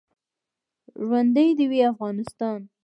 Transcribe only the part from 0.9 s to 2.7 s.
ژوندی دې وي افغانستان.